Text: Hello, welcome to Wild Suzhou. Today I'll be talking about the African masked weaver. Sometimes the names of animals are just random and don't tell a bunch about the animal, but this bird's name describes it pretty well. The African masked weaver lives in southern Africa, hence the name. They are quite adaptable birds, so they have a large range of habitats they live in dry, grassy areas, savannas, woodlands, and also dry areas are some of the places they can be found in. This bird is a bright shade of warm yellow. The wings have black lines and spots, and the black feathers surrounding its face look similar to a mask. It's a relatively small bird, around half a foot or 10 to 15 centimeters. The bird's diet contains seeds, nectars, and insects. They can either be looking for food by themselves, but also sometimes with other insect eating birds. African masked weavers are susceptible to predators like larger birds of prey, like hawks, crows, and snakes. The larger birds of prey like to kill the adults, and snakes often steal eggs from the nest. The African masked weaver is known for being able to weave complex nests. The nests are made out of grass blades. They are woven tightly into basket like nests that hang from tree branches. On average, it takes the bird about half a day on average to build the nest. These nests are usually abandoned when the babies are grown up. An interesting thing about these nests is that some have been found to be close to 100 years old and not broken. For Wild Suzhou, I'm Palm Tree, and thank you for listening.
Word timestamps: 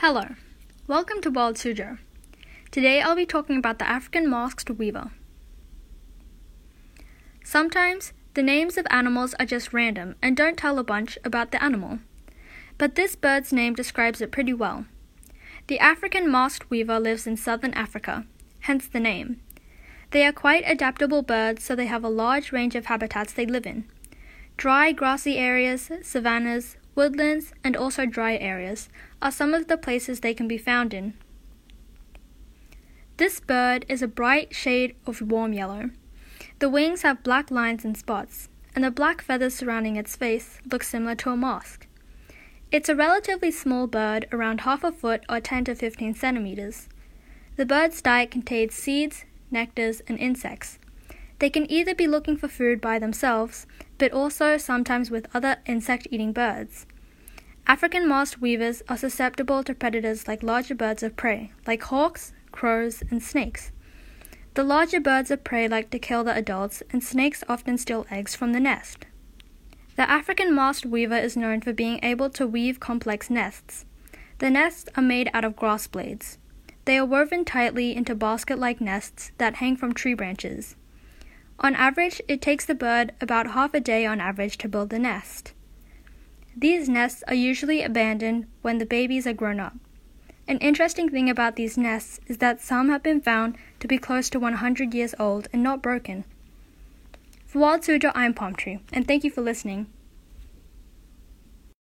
Hello, 0.00 0.26
welcome 0.86 1.20
to 1.22 1.28
Wild 1.28 1.56
Suzhou. 1.56 1.98
Today 2.70 3.00
I'll 3.00 3.16
be 3.16 3.26
talking 3.26 3.56
about 3.56 3.80
the 3.80 3.88
African 3.88 4.30
masked 4.30 4.70
weaver. 4.70 5.10
Sometimes 7.42 8.12
the 8.34 8.42
names 8.44 8.78
of 8.78 8.86
animals 8.90 9.34
are 9.40 9.44
just 9.44 9.72
random 9.72 10.14
and 10.22 10.36
don't 10.36 10.56
tell 10.56 10.78
a 10.78 10.84
bunch 10.84 11.18
about 11.24 11.50
the 11.50 11.60
animal, 11.60 11.98
but 12.78 12.94
this 12.94 13.16
bird's 13.16 13.52
name 13.52 13.74
describes 13.74 14.20
it 14.20 14.30
pretty 14.30 14.52
well. 14.54 14.84
The 15.66 15.80
African 15.80 16.30
masked 16.30 16.70
weaver 16.70 17.00
lives 17.00 17.26
in 17.26 17.36
southern 17.36 17.74
Africa, 17.74 18.24
hence 18.60 18.86
the 18.86 19.00
name. 19.00 19.40
They 20.12 20.24
are 20.24 20.32
quite 20.32 20.62
adaptable 20.64 21.22
birds, 21.22 21.64
so 21.64 21.74
they 21.74 21.86
have 21.86 22.04
a 22.04 22.08
large 22.08 22.52
range 22.52 22.76
of 22.76 22.86
habitats 22.86 23.32
they 23.32 23.46
live 23.46 23.66
in 23.66 23.90
dry, 24.56 24.92
grassy 24.92 25.38
areas, 25.38 25.90
savannas, 26.02 26.76
woodlands, 26.98 27.52
and 27.62 27.76
also 27.76 28.04
dry 28.04 28.36
areas 28.36 28.88
are 29.22 29.30
some 29.30 29.54
of 29.54 29.68
the 29.68 29.76
places 29.76 30.18
they 30.18 30.34
can 30.34 30.48
be 30.48 30.58
found 30.58 30.92
in. 30.92 31.14
This 33.18 33.38
bird 33.38 33.86
is 33.88 34.02
a 34.02 34.08
bright 34.08 34.52
shade 34.52 34.96
of 35.06 35.22
warm 35.22 35.52
yellow. 35.52 35.90
The 36.58 36.68
wings 36.68 37.02
have 37.02 37.22
black 37.22 37.52
lines 37.52 37.84
and 37.84 37.96
spots, 37.96 38.48
and 38.74 38.82
the 38.82 38.90
black 38.90 39.22
feathers 39.22 39.54
surrounding 39.54 39.94
its 39.94 40.16
face 40.16 40.58
look 40.70 40.82
similar 40.82 41.14
to 41.14 41.30
a 41.30 41.36
mask. 41.36 41.86
It's 42.72 42.88
a 42.88 42.96
relatively 42.96 43.52
small 43.52 43.86
bird, 43.86 44.26
around 44.32 44.62
half 44.62 44.82
a 44.82 44.90
foot 44.90 45.22
or 45.28 45.40
10 45.40 45.66
to 45.66 45.76
15 45.76 46.14
centimeters. 46.14 46.88
The 47.54 47.64
bird's 47.64 48.02
diet 48.02 48.32
contains 48.32 48.74
seeds, 48.74 49.24
nectars, 49.52 50.00
and 50.08 50.18
insects. 50.18 50.80
They 51.38 51.50
can 51.50 51.70
either 51.70 51.94
be 51.94 52.06
looking 52.06 52.36
for 52.36 52.48
food 52.48 52.80
by 52.80 52.98
themselves, 52.98 53.66
but 53.96 54.12
also 54.12 54.56
sometimes 54.56 55.10
with 55.10 55.28
other 55.34 55.58
insect 55.66 56.08
eating 56.10 56.32
birds. 56.32 56.86
African 57.66 58.08
masked 58.08 58.40
weavers 58.40 58.82
are 58.88 58.96
susceptible 58.96 59.62
to 59.62 59.74
predators 59.74 60.26
like 60.26 60.42
larger 60.42 60.74
birds 60.74 61.02
of 61.02 61.16
prey, 61.16 61.52
like 61.66 61.82
hawks, 61.82 62.32
crows, 62.50 63.02
and 63.10 63.22
snakes. 63.22 63.72
The 64.54 64.64
larger 64.64 65.00
birds 65.00 65.30
of 65.30 65.44
prey 65.44 65.68
like 65.68 65.90
to 65.90 65.98
kill 65.98 66.24
the 66.24 66.34
adults, 66.34 66.82
and 66.90 67.04
snakes 67.04 67.44
often 67.48 67.78
steal 67.78 68.06
eggs 68.10 68.34
from 68.34 68.52
the 68.52 68.58
nest. 68.60 69.06
The 69.96 70.10
African 70.10 70.54
masked 70.54 70.86
weaver 70.86 71.16
is 71.16 71.36
known 71.36 71.60
for 71.60 71.72
being 71.72 72.00
able 72.02 72.30
to 72.30 72.46
weave 72.46 72.80
complex 72.80 73.30
nests. 73.30 73.84
The 74.38 74.50
nests 74.50 74.88
are 74.96 75.02
made 75.02 75.30
out 75.34 75.44
of 75.44 75.56
grass 75.56 75.86
blades. 75.86 76.38
They 76.86 76.96
are 76.96 77.04
woven 77.04 77.44
tightly 77.44 77.94
into 77.94 78.14
basket 78.14 78.58
like 78.58 78.80
nests 78.80 79.30
that 79.38 79.56
hang 79.56 79.76
from 79.76 79.92
tree 79.92 80.14
branches. 80.14 80.74
On 81.60 81.74
average, 81.74 82.22
it 82.28 82.40
takes 82.40 82.64
the 82.64 82.74
bird 82.74 83.12
about 83.20 83.50
half 83.50 83.74
a 83.74 83.80
day 83.80 84.06
on 84.06 84.20
average 84.20 84.58
to 84.58 84.68
build 84.68 84.90
the 84.90 84.98
nest. 84.98 85.52
These 86.56 86.88
nests 86.88 87.24
are 87.26 87.34
usually 87.34 87.82
abandoned 87.82 88.46
when 88.62 88.78
the 88.78 88.86
babies 88.86 89.26
are 89.26 89.32
grown 89.32 89.58
up. 89.58 89.74
An 90.46 90.58
interesting 90.58 91.08
thing 91.08 91.28
about 91.28 91.56
these 91.56 91.76
nests 91.76 92.20
is 92.26 92.38
that 92.38 92.60
some 92.60 92.88
have 92.88 93.02
been 93.02 93.20
found 93.20 93.56
to 93.80 93.88
be 93.88 93.98
close 93.98 94.30
to 94.30 94.40
100 94.40 94.94
years 94.94 95.14
old 95.18 95.48
and 95.52 95.62
not 95.62 95.82
broken. 95.82 96.24
For 97.46 97.58
Wild 97.58 97.82
Suzhou, 97.82 98.12
I'm 98.14 98.34
Palm 98.34 98.54
Tree, 98.54 98.78
and 98.92 99.06
thank 99.06 99.24
you 99.24 99.30
for 99.30 99.42
listening. 99.42 99.86